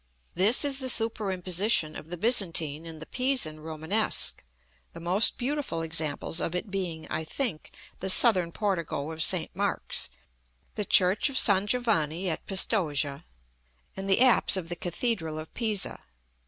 This 0.33 0.65
is 0.65 0.79
the 0.79 0.89
superimposition 0.89 1.95
of 1.95 2.09
the 2.09 2.17
Byzantine 2.17 2.87
and 2.87 2.99
the 2.99 3.05
Pisan 3.05 3.59
Romanesque; 3.59 4.43
the 4.93 4.99
most 4.99 5.37
beautiful 5.37 5.83
examples 5.83 6.39
of 6.39 6.55
it 6.55 6.71
being, 6.71 7.07
I 7.11 7.23
think, 7.23 7.69
the 7.99 8.09
Southern 8.09 8.51
portico 8.51 9.11
of 9.11 9.21
St. 9.21 9.55
Mark's, 9.55 10.09
the 10.73 10.85
church 10.85 11.29
of 11.29 11.35
S. 11.35 11.65
Giovanni 11.65 12.31
at 12.31 12.47
Pistoja, 12.47 13.25
and 13.95 14.09
the 14.09 14.21
apse 14.21 14.57
of 14.57 14.69
the 14.69 14.75
cathedral 14.75 15.37
of 15.37 15.53
Pisa. 15.53 15.99